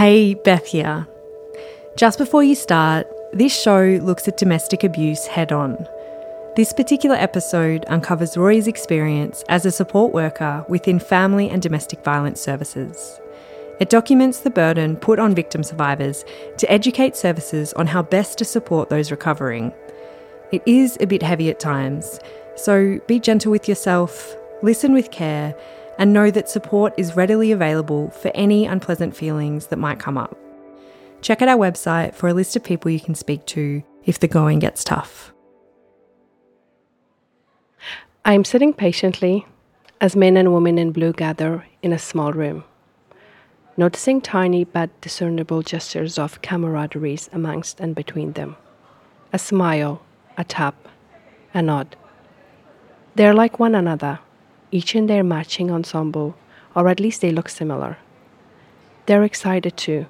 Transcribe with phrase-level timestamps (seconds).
[0.00, 1.06] Hey, Beth here.
[1.94, 5.76] Just before you start, this show looks at domestic abuse head on.
[6.56, 12.40] This particular episode uncovers Roya's experience as a support worker within family and domestic violence
[12.40, 13.20] services.
[13.78, 16.24] It documents the burden put on victim survivors
[16.56, 19.70] to educate services on how best to support those recovering.
[20.50, 22.20] It is a bit heavy at times,
[22.56, 25.54] so be gentle with yourself, listen with care,
[26.00, 30.36] and know that support is readily available for any unpleasant feelings that might come up.
[31.20, 34.26] Check out our website for a list of people you can speak to if the
[34.26, 35.32] going gets tough.
[38.24, 39.46] I am sitting patiently
[40.00, 42.64] as men and women in blue gather in a small room
[43.76, 48.54] noticing tiny but discernible gestures of camaraderie amongst and between them.
[49.32, 50.02] A smile,
[50.36, 50.74] a tap,
[51.54, 51.96] a nod.
[53.14, 54.18] They are like one another,
[54.70, 56.36] each in their matching ensemble,
[56.74, 57.98] or at least they look similar.
[59.06, 60.06] They're excited too,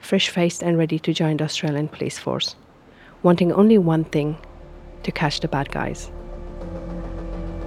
[0.00, 2.56] fresh faced and ready to join the Australian police force,
[3.22, 4.36] wanting only one thing
[5.04, 6.10] to catch the bad guys.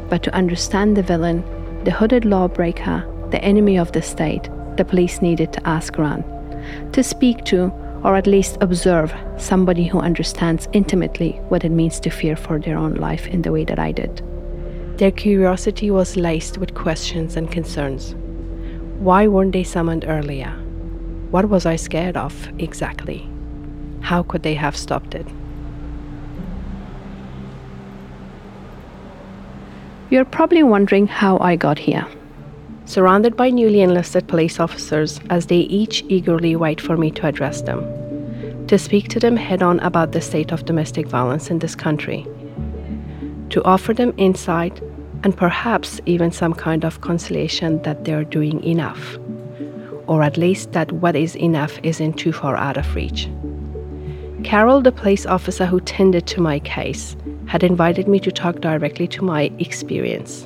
[0.09, 1.43] But to understand the villain,
[1.83, 6.23] the hooded lawbreaker, the enemy of the state, the police needed to ask around,
[6.93, 7.71] to speak to,
[8.03, 12.77] or at least observe, somebody who understands intimately what it means to fear for their
[12.77, 14.21] own life in the way that I did.
[14.97, 18.15] Their curiosity was laced with questions and concerns.
[18.99, 20.51] Why weren't they summoned earlier?
[21.31, 23.29] What was I scared of exactly?
[24.01, 25.27] How could they have stopped it?
[30.09, 32.07] You're probably wondering how I got here
[32.85, 37.61] surrounded by newly enlisted police officers as they each eagerly wait for me to address
[37.63, 41.75] them, to speak to them head on about the state of domestic violence in this
[41.75, 42.25] country,
[43.55, 44.81] to offer them insight
[45.23, 49.17] and perhaps even some kind of consolation that they're doing enough,
[50.07, 53.29] or at least that what is enough isn't too far out of reach.
[54.43, 59.07] Carol, the police officer who tended to my case, had invited me to talk directly
[59.07, 60.45] to my experience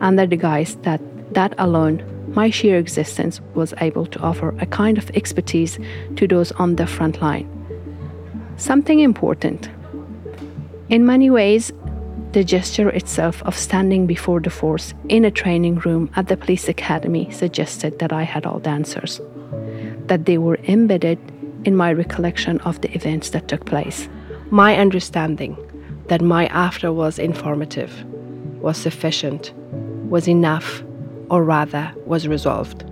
[0.00, 1.00] under the guise that
[1.34, 2.02] that alone,
[2.34, 5.78] my sheer existence was able to offer a kind of expertise
[6.16, 7.46] to those on the front line.
[8.56, 9.70] Something important.
[10.88, 11.70] In many ways,
[12.32, 16.68] the gesture itself of standing before the force in a training room at the police
[16.68, 19.20] academy suggested that I had all the answers,
[20.06, 21.18] that they were embedded
[21.64, 24.08] in my recollection of the events that took place.
[24.50, 25.56] My understanding
[26.08, 28.04] that my after was informative,
[28.60, 29.52] was sufficient,
[30.10, 30.82] was enough
[31.30, 32.84] or rather was resolved.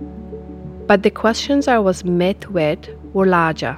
[0.87, 3.77] But the questions I was met with were larger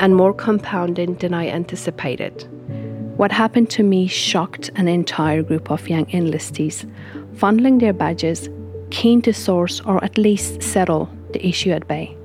[0.00, 2.48] and more compounded than I anticipated.
[3.16, 6.90] What happened to me shocked an entire group of young enlistees,
[7.36, 8.48] fondling their badges,
[8.90, 12.16] keen to source or at least settle the issue at bay.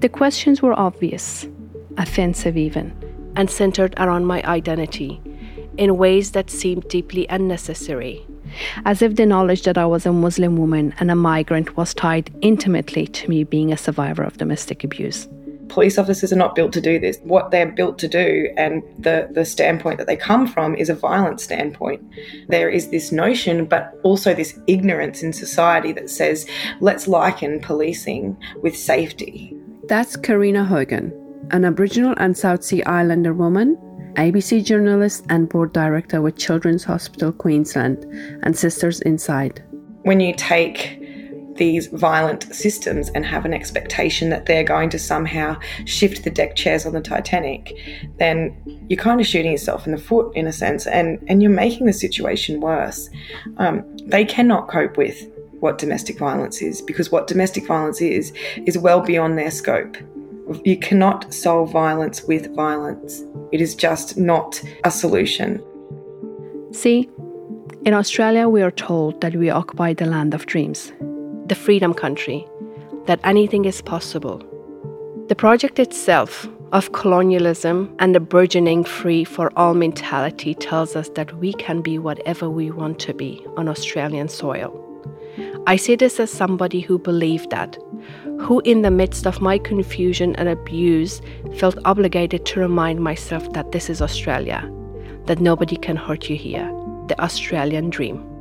[0.00, 1.46] The questions were obvious,
[1.98, 2.92] offensive even,
[3.36, 5.20] and centered around my identity
[5.76, 8.26] in ways that seemed deeply unnecessary
[8.84, 12.34] as if the knowledge that I was a Muslim woman and a migrant was tied
[12.40, 15.28] intimately to me being a survivor of domestic abuse.
[15.74, 17.18] Police officers are not built to do this.
[17.24, 20.94] What they're built to do, and the, the standpoint that they come from, is a
[20.94, 22.00] violent standpoint.
[22.46, 26.46] There is this notion, but also this ignorance in society that says,
[26.80, 29.52] let's liken policing with safety.
[29.88, 31.12] That's Karina Hogan,
[31.50, 33.76] an Aboriginal and South Sea Islander woman
[34.14, 38.04] ABC journalist and board director with Children's Hospital Queensland
[38.44, 39.60] and Sisters Inside.
[40.02, 41.03] When you take
[41.56, 46.56] these violent systems and have an expectation that they're going to somehow shift the deck
[46.56, 47.76] chairs on the Titanic,
[48.18, 48.56] then
[48.88, 51.86] you're kind of shooting yourself in the foot in a sense, and, and you're making
[51.86, 53.08] the situation worse.
[53.58, 55.28] Um, they cannot cope with
[55.60, 58.32] what domestic violence is because what domestic violence is
[58.66, 59.96] is well beyond their scope.
[60.62, 63.22] You cannot solve violence with violence.
[63.50, 65.62] It is just not a solution.
[66.72, 67.08] See,
[67.86, 70.92] in Australia, we are told that we occupy the land of dreams,
[71.46, 72.46] the freedom country,
[73.06, 74.42] that anything is possible.
[75.28, 81.36] The project itself of colonialism and the burgeoning free for all mentality tells us that
[81.38, 84.80] we can be whatever we want to be on Australian soil.
[85.66, 87.78] I say this as somebody who believed that,
[88.40, 91.22] who, in the midst of my confusion and abuse,
[91.56, 94.70] felt obligated to remind myself that this is Australia,
[95.26, 96.66] that nobody can hurt you here,
[97.08, 98.33] the Australian dream.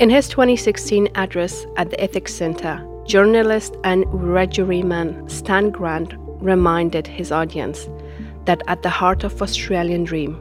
[0.00, 7.32] In his 2016 address at the Ethics Centre, journalist and Wiradjuri Stan Grant reminded his
[7.32, 7.88] audience
[8.44, 10.38] that at the heart of Australian dream,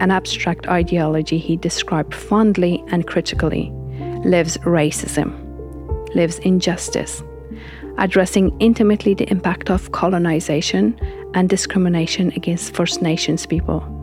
[0.00, 3.70] an abstract ideology he described fondly and critically,
[4.26, 5.32] lives racism,
[6.14, 7.22] lives injustice,
[7.96, 10.94] addressing intimately the impact of colonization
[11.32, 13.97] and discrimination against First Nations people.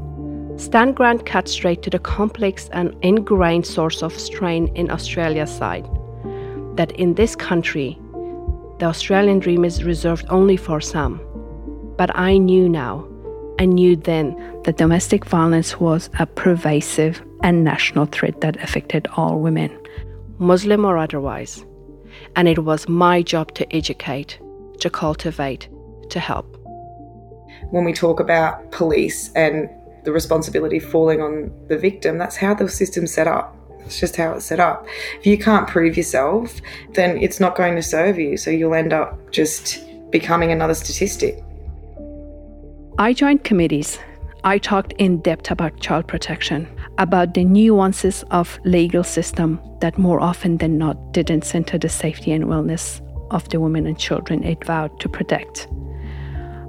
[0.58, 5.86] Stan Grant cut straight to the complex and ingrained source of strain in Australia's side
[6.76, 7.98] that in this country,
[8.80, 11.22] the Australian dream is reserved only for some.
[11.98, 13.08] But I knew now,
[13.60, 19.40] I knew then, that domestic violence was a pervasive and national threat that affected all
[19.40, 19.78] women,
[20.40, 21.66] Muslim or otherwise.
[22.36, 24.40] And it was my job to educate,
[24.80, 25.70] to cultivate,
[26.10, 26.58] to help.
[27.72, 29.70] When we talk about police and
[30.06, 33.56] the responsibility falling on the victim, that's how the system's set up.
[33.86, 34.88] It's just how it's set up.
[35.20, 36.60] If you can't prove yourself,
[36.94, 38.38] then it's not going to serve you.
[38.38, 41.44] So you'll end up just becoming another statistic.
[42.98, 44.00] I joined committees.
[44.44, 46.68] I talked in depth about child protection,
[46.98, 52.32] about the nuances of legal system that more often than not didn't center the safety
[52.32, 55.68] and wellness of the women and children it vowed to protect.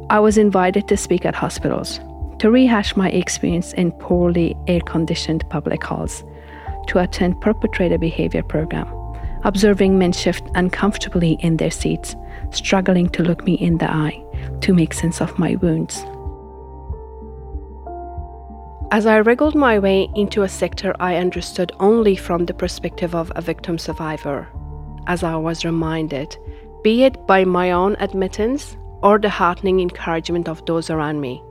[0.08, 2.00] I was invited to speak at hospitals,
[2.38, 6.24] to rehash my experience in poorly air conditioned public halls,
[6.88, 8.86] to attend perpetrator behavior program,
[9.44, 12.14] observing men shift uncomfortably in their seats,
[12.50, 14.22] struggling to look me in the eye
[14.60, 16.04] to make sense of my wounds.
[18.92, 23.32] As I wriggled my way into a sector I understood only from the perspective of
[23.34, 24.48] a victim survivor,
[25.08, 26.36] as I was reminded,
[26.84, 31.42] be it by my own admittance or the heartening encouragement of those around me,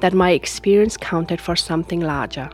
[0.00, 2.50] that my experience counted for something larger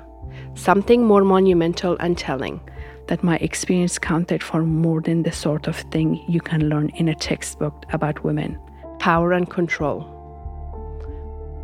[0.54, 2.60] something more monumental and telling
[3.08, 7.08] that my experience counted for more than the sort of thing you can learn in
[7.08, 8.58] a textbook about women
[8.98, 10.06] power and control.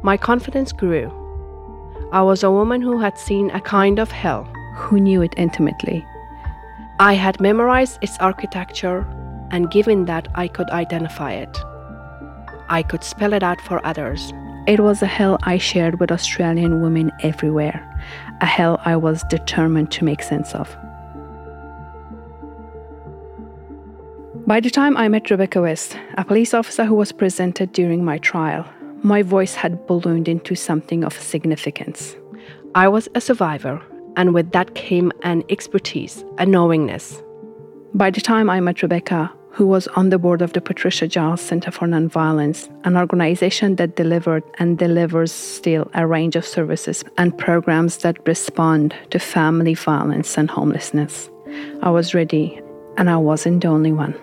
[0.02, 1.06] My confidence grew.
[2.10, 4.42] I was a woman who had seen a kind of hell,
[4.74, 6.04] who knew it intimately.
[6.98, 9.06] I had memorized its architecture,
[9.52, 11.56] and given that I could identify it,
[12.68, 14.32] I could spell it out for others.
[14.68, 17.80] It was a hell I shared with Australian women everywhere,
[18.42, 20.76] a hell I was determined to make sense of.
[24.46, 28.18] By the time I met Rebecca West, a police officer who was presented during my
[28.18, 28.66] trial,
[29.02, 32.14] my voice had ballooned into something of significance.
[32.74, 33.80] I was a survivor,
[34.16, 37.22] and with that came an expertise, a knowingness.
[37.94, 41.40] By the time I met Rebecca, who was on the board of the Patricia Giles
[41.40, 47.36] Center for Nonviolence, an organization that delivered and delivers still a range of services and
[47.36, 51.28] programs that respond to family violence and homelessness.
[51.82, 52.60] I was ready,
[52.98, 54.14] and I wasn't the only one.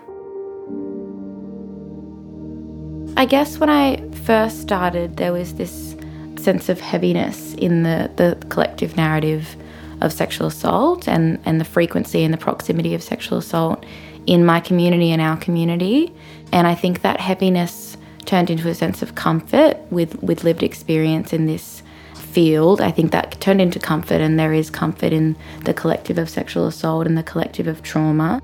[3.18, 5.98] I guess when I first started, there was this
[6.40, 9.58] sense of heaviness in the, the collective narrative
[10.00, 13.86] of sexual assault and, and the frequency and the proximity of sexual assault
[14.26, 16.14] in my community and our community.
[16.52, 21.34] And I think that heaviness turned into a sense of comfort with, with lived experience
[21.34, 21.84] in this
[22.16, 22.82] field.
[22.82, 26.68] I think that turned into comfort, and there is comfort in the collective of sexual
[26.68, 28.42] assault and the collective of trauma.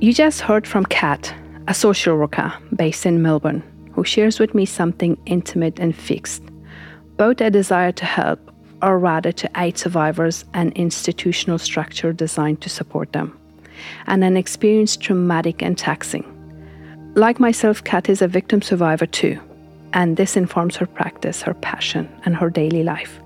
[0.00, 1.34] You just heard from Kat,
[1.68, 6.42] a social worker based in Melbourne, who shares with me something intimate and fixed
[7.20, 8.40] both a desire to help,
[8.80, 13.38] or rather to aid survivors, and institutional structure designed to support them
[14.06, 16.24] and an experience traumatic and taxing.
[17.14, 19.40] Like myself, Kat is a victim survivor too,
[19.92, 23.20] and this informs her practice, her passion, and her daily life.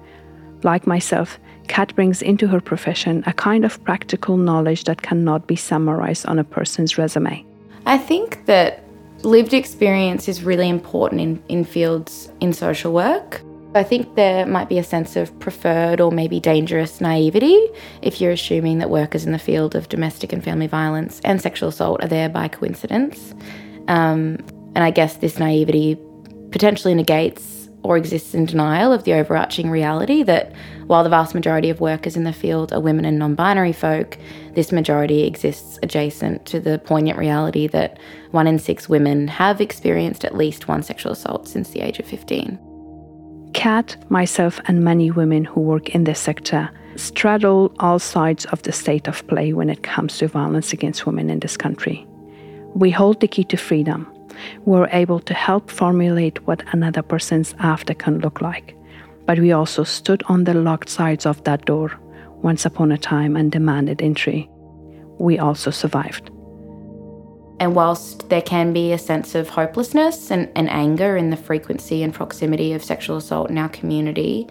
[0.63, 5.57] Like myself, Kat brings into her profession a kind of practical knowledge that cannot be
[5.57, 7.45] summarized on a person's resume.
[7.87, 8.85] I think that
[9.23, 13.43] lived experience is really important in, in fields in social work.
[13.77, 17.69] I think there might be a sense of preferred or maybe dangerous naivety
[18.03, 21.71] if you're assuming that workers in the field of domestic and family violence and sexual
[21.71, 23.35] assault are there by coincidence.
[23.89, 24.39] Um,
[24.77, 25.99] and I guess this naivety
[26.53, 30.53] potentially negates or exists in denial of the overarching reality that
[30.87, 34.17] while the vast majority of workers in the field are women and non binary folk,
[34.55, 37.99] this majority exists adjacent to the poignant reality that
[38.31, 42.07] one in six women have experienced at least one sexual assault since the age of
[42.07, 42.59] 15.
[43.55, 48.73] Kat, myself, and many women who work in this sector straddle all sides of the
[48.73, 52.07] state of play when it comes to violence against women in this country.
[52.75, 54.07] We hold the key to freedom.
[54.65, 58.77] We're able to help formulate what another person's after can look like.
[59.25, 61.93] But we also stood on the locked sides of that door
[62.43, 64.51] once upon a time and demanded entry.
[65.19, 66.31] We also survived.
[67.61, 72.03] And whilst there can be a sense of hopelessness and, and anger in the frequency
[72.03, 74.49] and proximity of sexual assault in our community,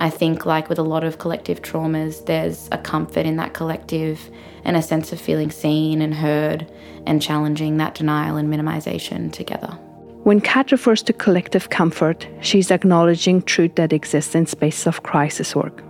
[0.00, 4.30] I think, like with a lot of collective traumas, there's a comfort in that collective
[4.64, 6.70] and a sense of feeling seen and heard
[7.06, 9.78] and challenging that denial and minimization together.
[10.24, 15.54] When Kat refers to collective comfort, she's acknowledging truth that exists in spaces of crisis
[15.54, 15.82] work.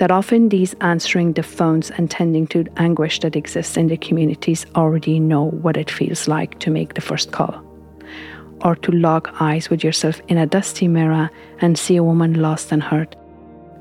[0.00, 4.64] That often these answering the phones and tending to anguish that exists in the communities
[4.74, 7.62] already know what it feels like to make the first call.
[8.62, 11.28] Or to lock eyes with yourself in a dusty mirror
[11.60, 13.14] and see a woman lost and hurt,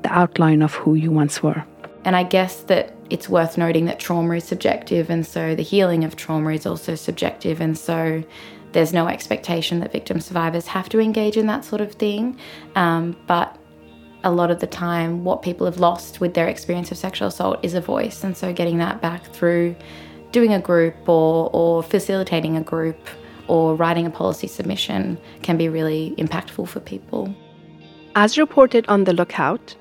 [0.03, 1.63] the outline of who you once were.
[2.03, 6.03] And I guess that it's worth noting that trauma is subjective, and so the healing
[6.03, 8.21] of trauma is also subjective, and so
[8.73, 12.37] there's no expectation that victim survivors have to engage in that sort of thing.
[12.75, 13.57] Um, but
[14.23, 17.59] a lot of the time, what people have lost with their experience of sexual assault
[17.63, 18.23] is a voice.
[18.23, 19.75] And so getting that back through
[20.31, 23.07] doing a group or, or facilitating a group
[23.47, 27.33] or writing a policy submission can be really impactful for people.
[28.15, 29.75] As reported on The Lookout,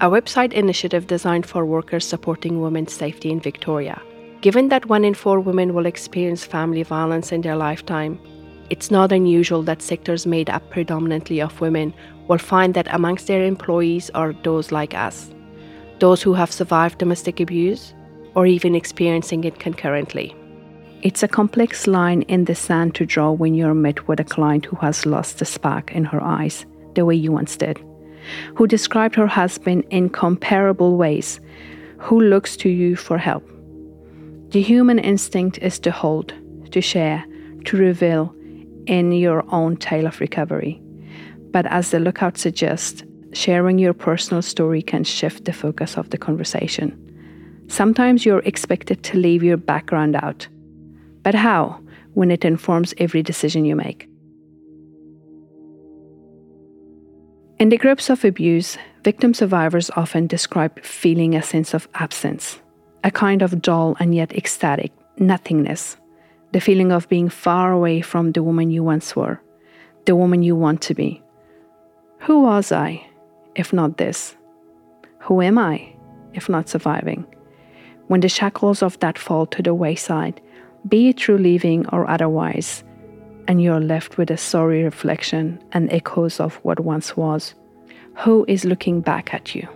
[0.00, 4.00] a website initiative designed for workers supporting women's safety in Victoria.
[4.40, 8.18] Given that one in four women will experience family violence in their lifetime,
[8.70, 11.94] it's not unusual that sectors made up predominantly of women
[12.28, 15.30] will find that amongst their employees are those like us,
[15.98, 17.94] those who have survived domestic abuse
[18.34, 20.34] or even experiencing it concurrently.
[21.02, 24.64] It's a complex line in the sand to draw when you're met with a client
[24.64, 26.64] who has lost the spark in her eyes,
[26.94, 27.78] the way you once did,
[28.54, 31.40] who described her husband in comparable ways,
[31.98, 33.46] who looks to you for help.
[34.48, 36.32] The human instinct is to hold,
[36.70, 37.24] to share,
[37.66, 38.34] to reveal,
[38.86, 40.80] in your own tale of recovery.
[41.54, 46.18] But as the lookout suggests, sharing your personal story can shift the focus of the
[46.18, 46.90] conversation.
[47.68, 50.48] Sometimes you're expected to leave your background out.
[51.22, 51.78] But how
[52.14, 54.08] when it informs every decision you make?
[57.60, 62.58] In the grips of abuse, victim survivors often describe feeling a sense of absence,
[63.04, 65.96] a kind of dull and yet ecstatic nothingness
[66.50, 69.40] the feeling of being far away from the woman you once were,
[70.06, 71.23] the woman you want to be.
[72.24, 73.06] Who was I,
[73.54, 74.34] if not this?
[75.20, 75.94] Who am I,
[76.32, 77.26] if not surviving?
[78.06, 80.40] When the shackles of that fall to the wayside,
[80.88, 82.82] be it through leaving or otherwise,
[83.46, 87.54] and you're left with a sorry reflection and echoes of what once was,
[88.16, 89.68] who is looking back at you?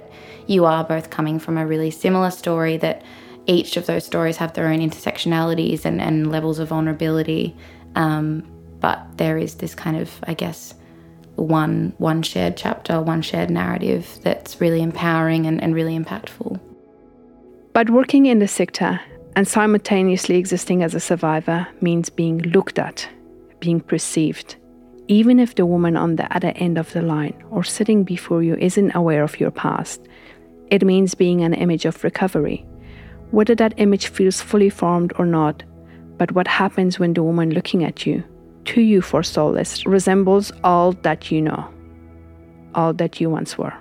[0.47, 3.03] You are both coming from a really similar story that
[3.45, 7.55] each of those stories have their own intersectionalities and, and levels of vulnerability.
[7.95, 8.51] Um,
[8.81, 10.73] but there is this kind of, I guess,
[11.39, 16.61] one one shared chapter, one shared narrative that's really empowering and, and really impactful.
[17.73, 19.01] But working in the sector
[19.37, 23.09] and simultaneously existing as a survivor means being looked at,
[23.61, 24.57] being perceived,
[25.07, 28.57] even if the woman on the other end of the line or sitting before you
[28.57, 30.01] isn't aware of your past.
[30.71, 32.67] It means being an image of recovery,
[33.31, 35.63] whether that image feels fully formed or not,
[36.17, 38.25] but what happens when the woman looking at you,
[38.69, 41.73] to you for solace, resembles all that you know,
[42.75, 43.73] all that you once were.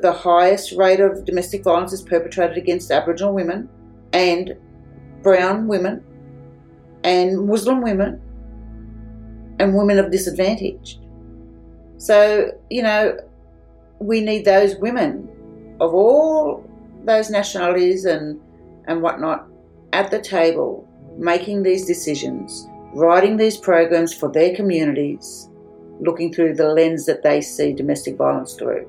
[0.00, 3.68] The highest rate of domestic violence is perpetrated against Aboriginal women
[4.12, 4.56] and
[5.22, 6.02] brown women
[7.04, 8.20] and Muslim women
[9.60, 10.98] and women of disadvantage.
[11.98, 13.16] So, you know,
[14.00, 15.28] we need those women
[15.80, 16.68] of all
[17.04, 18.40] those nationalities and
[18.88, 19.46] and whatnot
[19.92, 25.48] at the table, making these decisions, writing these programs for their communities,
[26.00, 28.88] looking through the lens that they see domestic violence through.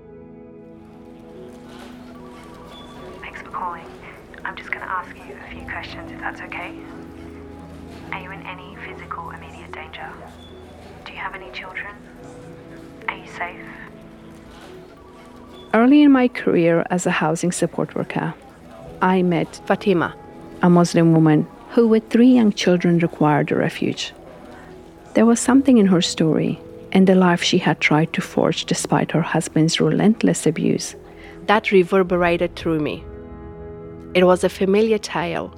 [3.22, 3.86] Thanks for calling.
[4.44, 6.74] I'm just going to ask you a few questions if that's okay.
[8.12, 10.12] Are you in any physical immediate danger?
[11.06, 11.96] Do you have any children?
[13.08, 13.66] Are you safe?
[15.74, 18.34] Early in my career as a housing support worker,
[19.02, 20.16] I met Fatima,
[20.62, 24.14] a Muslim woman who, with three young children, required a refuge.
[25.16, 26.60] There was something in her story
[26.92, 30.96] and the life she had tried to forge despite her husband's relentless abuse
[31.48, 33.04] that reverberated through me.
[34.14, 35.52] It was a familiar tale,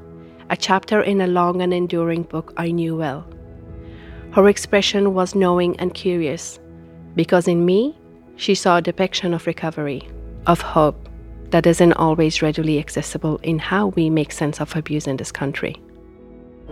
[0.49, 3.27] a chapter in a long and enduring book I knew well.
[4.31, 6.59] Her expression was knowing and curious,
[7.15, 7.97] because in me,
[8.37, 10.07] she saw a depiction of recovery,
[10.47, 11.09] of hope,
[11.51, 15.75] that isn't always readily accessible in how we make sense of abuse in this country.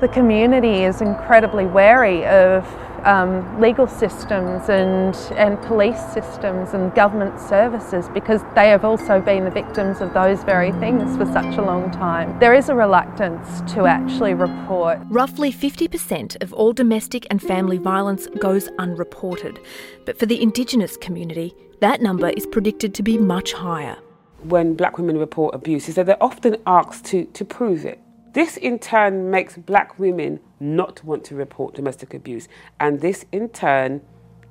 [0.04, 2.68] The community is incredibly wary of
[3.06, 9.46] um, legal systems and, and police systems and government services because they have also been
[9.46, 12.38] the victims of those very things for such a long time.
[12.40, 15.00] There is a reluctance to actually report.
[15.08, 19.58] Roughly 50% of all domestic and family violence goes unreported,
[20.06, 23.96] but for the Indigenous community, that number is predicted to be much higher.
[24.42, 28.02] When black women report abuse, is that they're often asked to, to prove it.
[28.34, 32.48] This in turn makes black women not want to report domestic abuse,
[32.80, 34.02] and this in turn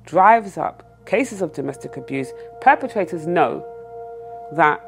[0.05, 2.31] drives up cases of domestic abuse.
[2.61, 3.65] Perpetrators know
[4.53, 4.81] that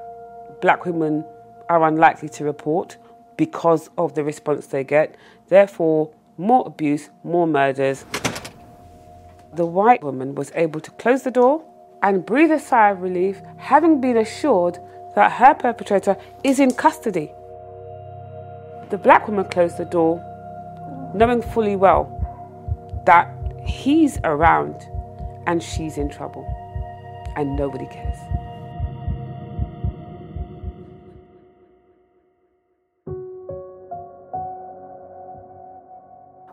[0.62, 1.26] black women
[1.68, 2.96] are unlikely to report
[3.38, 5.18] because of the response they get,
[5.50, 8.06] therefore, more abuse, more murders.
[9.56, 11.66] The white woman was able to close the door
[12.02, 14.80] and breathe a sigh of relief, having been assured
[15.16, 17.32] that her perpetrator is in custody.
[18.90, 20.22] The black woman closed the door,
[21.14, 22.12] knowing fully well
[23.06, 23.28] that
[23.66, 24.76] he's around
[25.48, 26.46] and she's in trouble,
[27.36, 28.18] and nobody cares.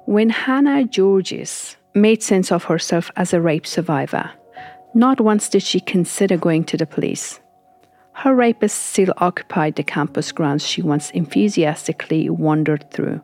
[0.07, 4.31] When Hannah Giorgis made sense of herself as a rape survivor,
[4.95, 7.41] not once did she consider going to the police.
[8.23, 13.21] Her rapist still occupied the campus grounds she once enthusiastically wandered through,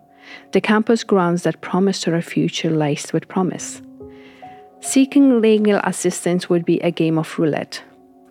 [0.50, 3.80] the campus grounds that promised her a future laced with promise.
[4.80, 7.80] Seeking legal assistance would be a game of roulette,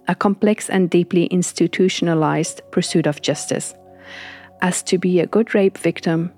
[0.09, 3.73] a complex and deeply institutionalized pursuit of justice.
[4.61, 6.33] As to be a good rape victim,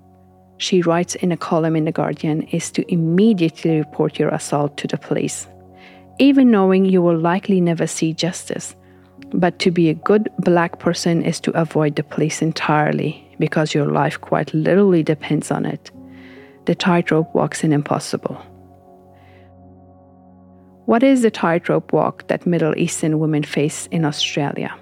[0.58, 4.86] she writes in a column in The Guardian, is to immediately report your assault to
[4.86, 5.48] the police,
[6.20, 8.76] even knowing you will likely never see justice.
[9.32, 13.86] But to be a good black person is to avoid the police entirely because your
[13.86, 15.90] life quite literally depends on it.
[16.66, 18.34] The tightrope walks in impossible.
[20.86, 24.74] What is the tightrope walk that Middle Eastern women face in Australia?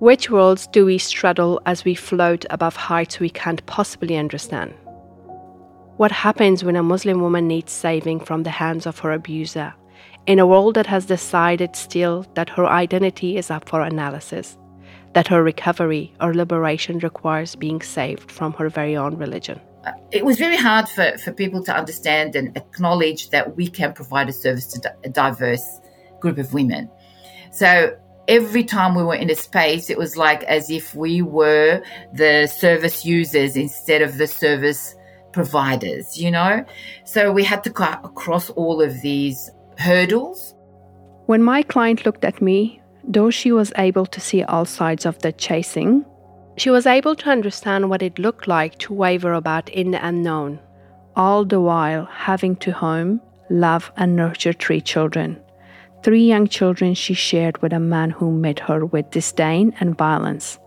[0.00, 4.74] Which worlds do we straddle as we float above heights we can't possibly understand?
[5.96, 9.72] What happens when a Muslim woman needs saving from the hands of her abuser
[10.26, 14.58] in a world that has decided still that her identity is up for analysis,
[15.14, 19.60] that her recovery or liberation requires being saved from her very own religion?
[20.10, 24.28] It was very hard for, for people to understand and acknowledge that we can provide
[24.28, 25.80] a service to a diverse
[26.20, 26.90] group of women.
[27.52, 31.82] So every time we were in a space, it was like as if we were
[32.12, 34.96] the service users instead of the service
[35.32, 36.64] providers, you know?
[37.04, 40.54] So we had to cut across all of these hurdles.
[41.26, 45.18] When my client looked at me, though she was able to see all sides of
[45.20, 46.04] the chasing,
[46.56, 50.58] she was able to understand what it looked like to waver about in the unknown,
[51.14, 55.38] all the while having to home, love, and nurture three children.
[56.02, 60.58] Three young children she shared with a man who met her with disdain and violence.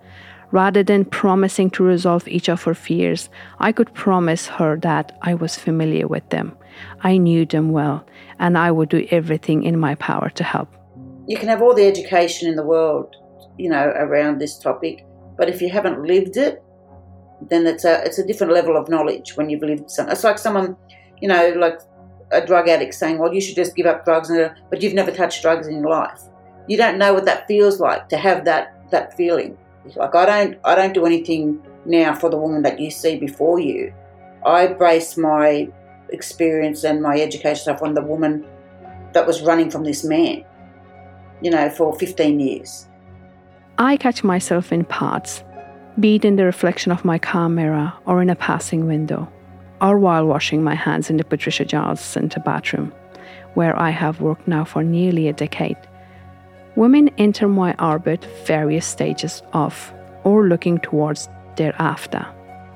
[0.52, 5.36] Rather than promising to resolve each of her fears, I could promise her that I
[5.36, 6.58] was familiar with them.
[7.02, 8.06] I knew them well,
[8.40, 10.70] and I would do everything in my power to help.
[11.28, 13.16] You can have all the education in the world,
[13.58, 15.06] you know, around this topic,
[15.38, 16.64] but if you haven't lived it,
[17.50, 20.10] then it's a it's a different level of knowledge when you've lived some.
[20.10, 20.76] It's like someone,
[21.22, 21.80] you know, like
[22.32, 24.32] a drug addict saying, "Well, you should just give up drugs,"
[24.70, 26.22] but you've never touched drugs in your life.
[26.68, 29.58] You don't know what that feels like to have that that feeling.
[29.96, 33.60] Like I don't I don't do anything now for the woman that you see before
[33.60, 33.94] you.
[34.46, 35.70] I base my
[36.10, 38.46] experience and my education stuff on the woman
[39.14, 40.44] that was running from this man,
[41.42, 42.88] you know, for 15 years.
[43.78, 45.44] I catch myself in parts,
[46.00, 49.28] be it in the reflection of my car mirror or in a passing window,
[49.82, 52.94] or while washing my hands in the Patricia Giles Centre bathroom,
[53.54, 55.78] where I have worked now for nearly a decade
[56.80, 62.26] women enter my orbit various stages of or looking towards thereafter.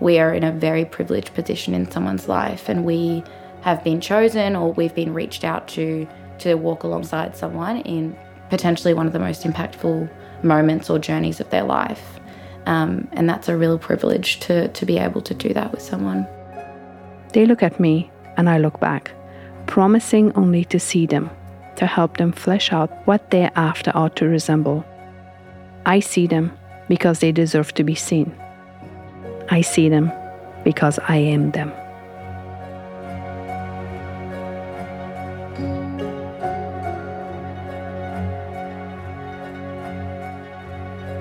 [0.02, 3.24] We are in a very privileged position in someone's life and we
[3.62, 6.06] have been chosen or we've been reached out to
[6.40, 8.14] to walk alongside someone in
[8.50, 10.10] potentially one of the most impactful
[10.44, 12.20] moments or journeys of their life.
[12.66, 16.28] Um, and that's a real privilege to, to be able to do that with someone.
[17.32, 19.12] They look at me and I look back,
[19.66, 21.30] promising only to see them
[21.76, 24.86] to help them flesh out what they after ought to resemble.
[25.86, 26.52] I see them
[26.88, 28.36] because they deserve to be seen.
[29.50, 30.12] I see them
[30.64, 31.72] because I am them.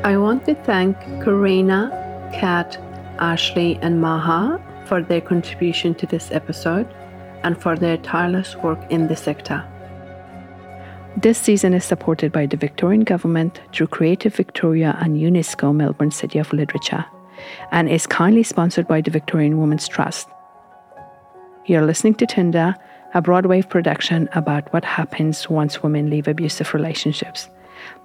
[0.05, 1.91] I want to thank Karina,
[2.35, 2.77] Kat,
[3.19, 6.93] Ashley, and Maha for their contribution to this episode
[7.45, 9.65] and for their tireless work in the sector.
[11.17, 16.39] This season is supported by the Victorian Government through Creative Victoria and UNESCO Melbourne City
[16.39, 17.05] of Literature
[17.71, 20.29] and is kindly sponsored by the Victorian Women's Trust.
[21.67, 22.75] You're listening to Tinder,
[23.15, 27.49] a Broadwave production about what happens once women leave abusive relationships.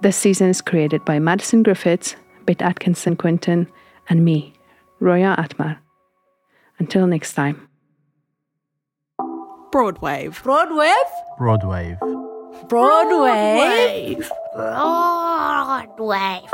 [0.02, 3.68] This season is created by Madison Griffiths, Beth Atkinson Quinton,
[4.10, 4.52] and me,
[5.00, 5.78] Roya Atmar.
[6.78, 7.68] Until next time.
[9.72, 10.42] Broadwave.
[10.42, 10.92] Broadwave?
[11.38, 12.27] Broadwave.
[12.66, 14.28] Broadwave.
[14.54, 16.50] Broadwave.